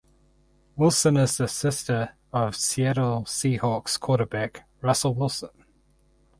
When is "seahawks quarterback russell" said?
3.25-5.13